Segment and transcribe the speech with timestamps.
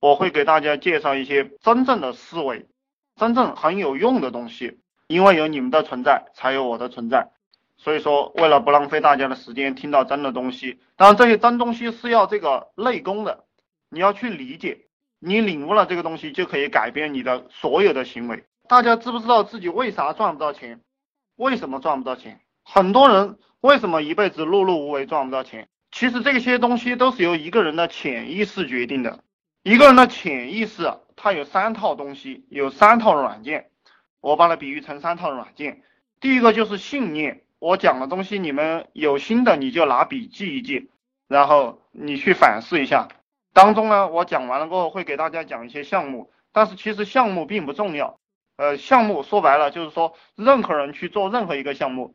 [0.00, 2.66] 我会给大家介绍一些真正的思维，
[3.16, 4.80] 真正很有用的东西。
[5.06, 7.32] 因为有你们的存在，才有我的存在。
[7.76, 13.44] 所以说，为了不浪费大家的时间，听到真的东西，当然这些真东西是要这个内功的，
[13.88, 14.82] 你要去理解，
[15.18, 18.44] 你领悟了这个东西，就可以改变你的所有的行为。
[18.68, 20.80] 大家知不知道自己为啥赚不到钱？
[21.34, 22.40] 为什么赚不到钱？
[22.62, 25.68] 很多人为什么一辈子碌碌无为赚不到钱？
[25.90, 29.24] 其实这些东西都是由一个人的潜意识决定的。
[29.62, 33.70] 一个人的潜意识，它有三套东西，有三套软件。
[34.22, 35.82] 我把它比喻成三套软件。
[36.18, 40.90] 第一个就是信念，我讲的东西你们有心的你就拿笔记一记，
[41.28, 43.08] 然后你去反思一下。
[43.52, 48.18] 当中呢，我讲完了过后会给大家讲一些项目，但是其实项目并不重要。
[48.56, 52.14] 呃，项目说白了就是说，任何人去做任何一个项目，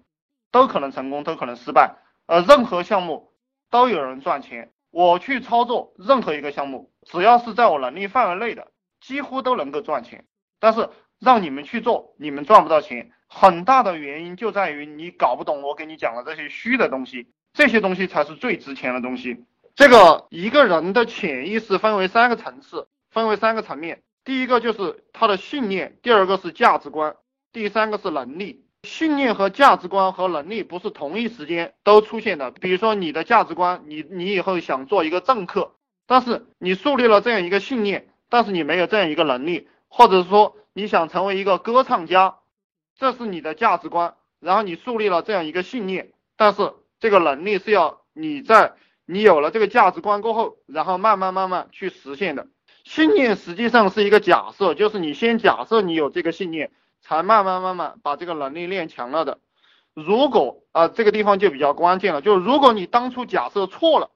[0.51, 1.97] 都可能成功，都可能失败。
[2.25, 3.31] 呃，任何项目
[3.69, 4.71] 都有人赚钱。
[4.95, 10.23] 我去操作任何一个项目，只要是在我能力范围内的，几乎都能够赚钱。
[10.57, 19.43] 但是让你们去做，你们赚不到钱，很大的原因就在于你搞不懂我给你讲的这些虚的东西，这些东西才是最值钱的东西。
[19.75, 24.01] 这个一个人的潜意识分为三个层次，分为三个层面。
[24.23, 27.17] 第一个就是他的信念，第二个是价值观，
[27.51, 28.64] 第三个是能力。
[28.85, 32.51] 信念和价值观和能力不是同一时间都出现的。
[32.51, 35.73] 比如说你的价值观，你你以后想做一个政客，
[36.07, 42.35] 但是你树立了这样一个信念，但是你没有这样一个能力，或者说你想成为一个歌唱家，
[42.97, 48.73] 这是你的价值观，然后你树立了这样一个信念，但是这个能力是要你在
[49.05, 52.47] 你有了这个价值观过后，然后慢慢慢慢去实现的。
[52.83, 56.71] 信念实际上是一个假设，就是你先假设你有这个信念，
[57.07, 59.37] 才慢慢慢慢把这个能力练强了的。
[59.93, 64.09] 如果啊，这个地方就比较关键了，就是如果你当初假设错了，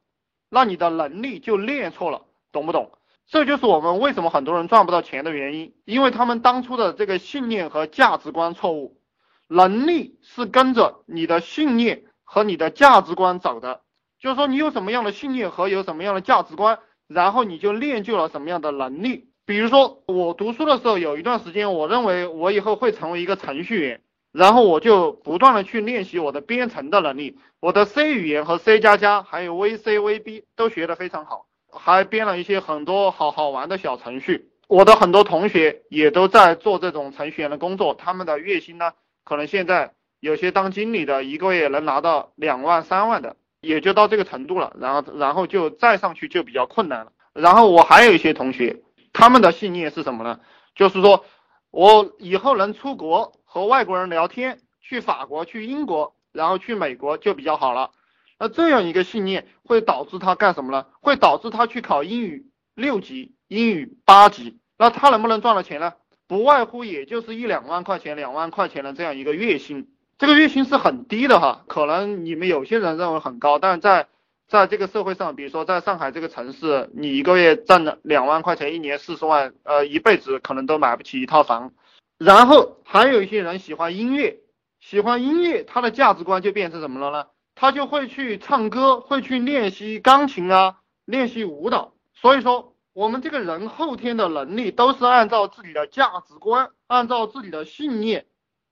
[0.49, 2.91] 那你的能力就练错了，懂不懂？
[3.27, 8.99] 这就是我们为什么很多人赚不到钱的原因，因为他们当初的这个信念和价值观错误。
[9.47, 13.81] 能力是跟着你的信念和你的价值观走的，
[14.19, 16.79] 就是说你有什么样的信念和有什么样的价值观。
[17.07, 19.28] 然后你就练就了什么样的能力？
[19.49, 24.01] 比如说我读书的时候，有一段时间，我认为我以后会成为一个程序员，
[24.31, 34.51] 然后我就不断的去练习我的编程的能力，我的 C 语言和 C 加加还有 VC、VB 都学得非常好，还编了一些很多好好玩的小程序。
[34.67, 38.91] 我的很多同学也都在做这种程序员的工作，他们的月薪呢，
[39.25, 43.35] 可能现在有些当经理的一个月能拿到两万、三万的。
[43.61, 47.11] 也就到这个程度了，然后然后就再上去就比较困难了。
[47.33, 48.77] 然后我还有一些同学，
[49.13, 50.39] 他们的信念是什么呢？
[50.75, 51.25] 就是说
[51.71, 57.91] 我以后能出国和外国人聊天，去法国、去英国，然后去美国就比较好了。
[58.39, 60.85] 那这样一个信念会导致他干什么呢？
[61.01, 64.59] 会导致他去考英语六级、英语八级。
[64.77, 65.93] 那他能不能赚到钱呢？
[66.25, 69.89] 不外乎也就是一两万块钱、两万块钱的这样一个月薪。
[70.17, 74.07] 这个月薪是很低的哈，可能你们有些人认为很高，但是在
[74.49, 81.71] 在这个社会上，比如说在上海这个城市，你一个月挣了两万块钱，一年四十万，呃，一辈子可能都买不起一套房。
[82.17, 84.39] 然后还有一些人喜欢音乐，
[84.79, 87.27] 喜欢音乐，他的价值观就变成什么了呢？
[87.53, 91.93] 他就会去唱歌，会去练习钢琴啊，练习舞蹈。
[92.15, 98.25] 所以说，我们这个人后天的能力都是按照自己的价值观，按照自己的信念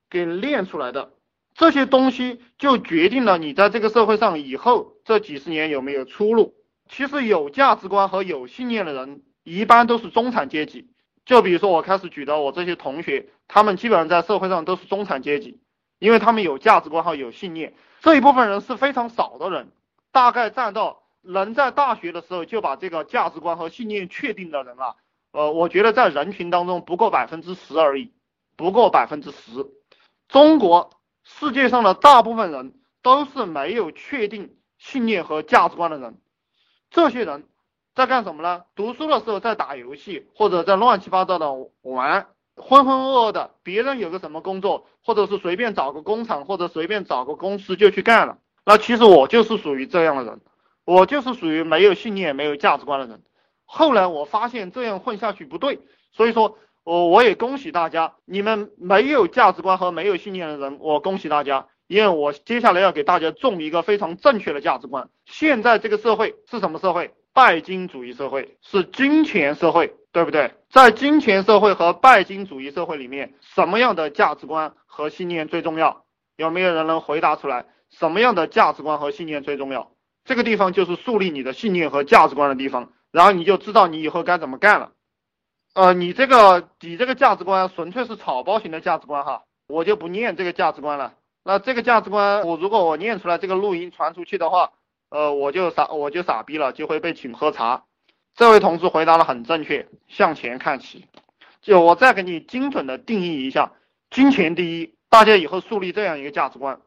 [0.10, 1.12] 给练出来的。
[1.58, 6.54] 这些东西就决定了你在这个社会上以后这几十年有没有出路。
[6.88, 10.92] 其实有价值观和有信念的人，一般都是中产阶级。
[11.26, 15.60] 就比如说我开始举的我这些同学，他们基本上在社会上都是中产阶级，
[15.98, 17.74] 因为他们有价值观和有信念。
[18.02, 19.72] 这一部分人是非常少的人，
[20.12, 24.96] 大概占到能在大学的时候就把这个价值观和信念确定的人啊，
[25.32, 28.14] 呃，我觉得在人群当中不过百分之十而已，
[28.56, 29.66] 不过百分之十。
[30.30, 30.92] 中国。
[31.30, 32.74] 世界上的大部分人
[33.04, 36.18] 都是没有确定信念和价值观的人，
[36.90, 37.44] 这些人
[37.94, 38.64] 在干什么呢？
[38.76, 43.52] 读书的时候在打游戏，或者在乱七八糟的玩，浑浑噩噩的。
[43.62, 48.38] 别人有个什么工作，或者是随便找个工厂，或者随便找个公司就去干了。
[48.66, 50.40] 那其实我就是属于这样的人，
[50.86, 53.22] 我就是属于没有信念、没有价值观的人。
[53.66, 55.82] 后来我发现这样混下去不对，
[56.14, 56.58] 所以说。
[56.88, 65.10] 我我也恭喜大家，你们没有价值观和没有信念的人，我恭喜大家，因为我接下来要给大家种一个非常正确的价值观。
[65.26, 67.12] 现在这个社会是什么社会？
[67.34, 70.54] 拜金主义社会，是金钱社会，对不对？
[70.70, 76.06] 在金钱社会和拜金主义社会里面，什么样的价值观和信念最重要？
[76.38, 77.66] 有没有人能回答出来？
[77.90, 79.92] 什么样的价值观和信念最重要？
[80.24, 82.94] 这个地方就是树立你的信念和价值观的地方。
[83.12, 84.94] 然后你就知道你以后该怎么干了。
[85.78, 91.14] 呃，你这个你这个价值观纯粹是草包型的价值观哈，我就不念这个价值观了。
[91.44, 94.72] 那这个价值观，我如果我念出来这个录音传出去的话，
[95.12, 97.84] 呃，我就傻我就傻逼了，就会被请喝茶。
[98.34, 101.06] 这位同志回答的很正确，向前看齐。
[101.62, 103.74] 就我再给你精准的定义一下，
[104.10, 106.82] 金钱第一，大家以后树立这样一个价值观，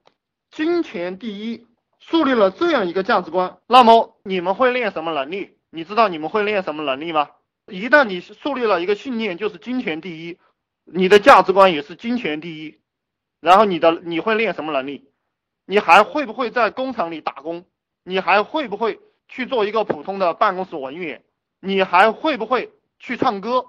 [0.51, 1.65] 金钱第一，
[2.01, 5.59] 树立了这样一个价值观，那么你们会练什么能力？
[5.71, 7.29] 你知道你们会练什么能力吗？
[7.71, 10.39] 一旦你树立了一个信念，就是金钱第一，
[10.85, 12.81] 你的价值观也是金钱第一，
[13.41, 15.11] 然后你的你会练什么能力？
[15.65, 17.65] 你还会不会在工厂里打工？
[18.03, 21.23] 你还会不会去做一个普通的办公室文员？
[21.61, 23.67] 你还会不会去唱歌？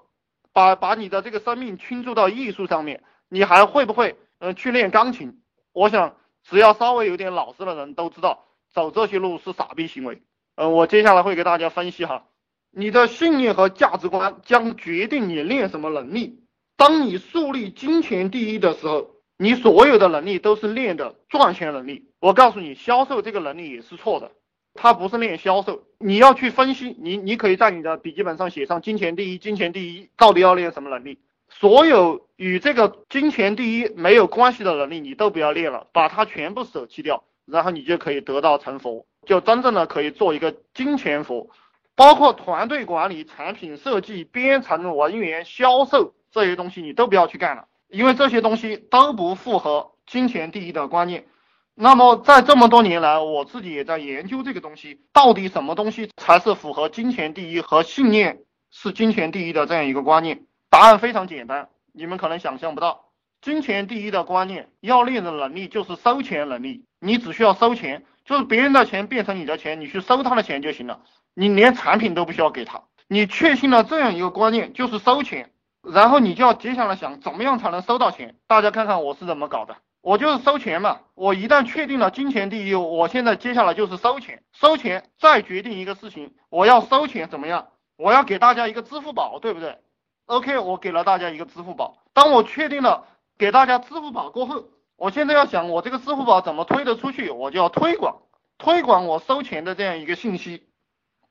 [0.54, 3.04] 把把你的这个生命倾注到艺术上面？
[3.30, 5.42] 你还会不会呃去练钢琴？
[5.74, 10.22] 我想只要稍微有点老实的人都知道，走这些路是傻逼行为。
[10.56, 12.26] 嗯，我接下来会给大家分析哈。
[12.74, 16.40] 你的信念和价值观将决定你练什么能力。
[16.78, 22.06] 当你树立金钱第一的时候，你所有的能力都是练的赚钱能力。
[22.20, 24.32] 我告诉你，销售这个能力也是错的，
[24.74, 25.84] 它不是练销售。
[26.00, 31.20] 你要去分析，你你可以在你的笔记本上写上“金钱第一”，金钱第一到底要练什么能力？
[31.50, 41.50] 所有与这个金钱第一没有关系的能力，你都不要练了，把它全部舍弃掉，然后你就可以得到成佛，就真正的可以做一个金钱佛。
[41.96, 51.26] 包括团队管理、产品设计、编程、文员、销售这些东西，你都不要去干了，因为这些东西都不符合金钱第一的观念。
[51.74, 58.40] 那么在这么多年来，我自己也在研究这个东西，到底什么东西才是符合金钱第一和信念
[58.72, 60.46] 是金钱第一的这样一个观念？
[60.70, 63.06] 答案非常简单，你们可能想象不到，
[63.42, 71.02] 金钱第一的观念要练的能力就是收钱能力，你只需要收钱，就是别人的钱变成你的钱，你去收他的钱就行了。
[71.34, 75.52] 你连产品都不需要给他，你确信了这样一个观念，就是收钱，
[75.82, 78.36] 然后你就要接下来想怎么样才能收到钱。
[78.48, 81.00] 大家看看我是怎么搞的，我就是收钱嘛。
[81.16, 87.68] 我一旦确定了金钱第一，我现在接下来就是收钱，收钱再决定一个事情，我要收钱怎么样？
[87.98, 89.78] 我要给大家一个支付宝，对不对
[90.26, 91.98] ？OK，我给了大家一个支付宝。
[92.14, 93.06] 当我确定了
[93.38, 94.66] 给大家支付宝过后，
[95.02, 98.22] 我现在要想我这个支付宝怎么推得出去，我就要推广，
[98.60, 100.68] 推广我收钱的这样一个信息。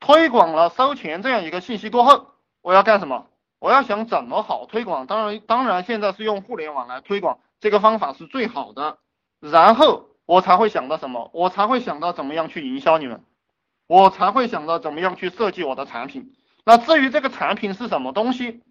[0.01, 3.27] 推广了收钱这样一个信息过后，我要干什么？
[3.59, 5.07] 我要想怎么好推广。
[5.07, 8.97] 当然，当然现在是用互联网来推广，这个方法是最好的。
[9.39, 11.31] 然后我才会想到什么？
[11.33, 13.23] 我才会想到怎么样去营销你们，
[13.87, 16.35] 我才会想到怎么样去设计我的产品。
[16.65, 18.63] 那至于这个产品是什么东西，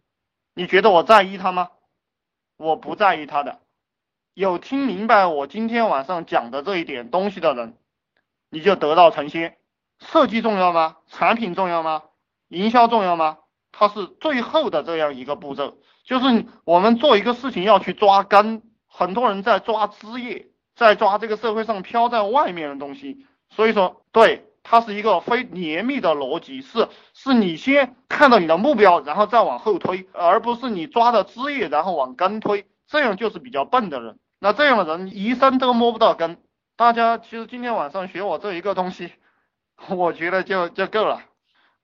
[0.55, 1.71] 你觉得我在意它吗？
[2.59, 3.61] 我不在意它的。
[4.35, 7.77] 有听明白我今天晚上讲的这一点东西的人，
[8.49, 9.57] 你就得道成仙。
[9.99, 10.97] 设计重要吗？
[11.09, 12.03] 产品重要吗？
[12.49, 13.39] 营销重要吗？
[13.73, 36.39] 它是最后的这样一个步骤，就是我们做一个事情要去抓根，很多人在抓枝叶，在抓这个社会上飘在外面的东西，所以说，对，它是一个非严密的逻辑，是是你先看到你的目标，然后再往后推，而不是你抓的枝叶然后往根推，这样就是比较笨的人，那这样的人一生都摸不到根。
[36.77, 39.13] 大家其实今天晚上学我这一个东西。
[39.89, 41.23] 我觉得就就够了，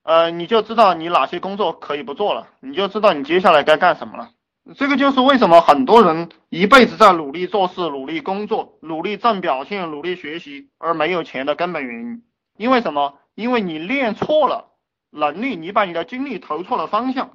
[0.02, 4.30] 呃，你就知道你哪些工作可以不做了，你就知道你接下来该干什么了。
[4.74, 12.22] 这个就是为什么很多人一辈子在努力做事、努力工作、努力挣表现、努力学习而没有钱的根本原因。
[12.58, 13.18] 因为什么？
[13.34, 14.72] 因为你练错了
[15.10, 17.30] 能力，你把你的精力投错了方向。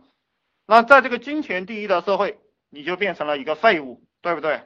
[0.67, 2.37] 那在这个金钱第一的社会，
[2.71, 4.61] 你就变成了一个废物，对不对？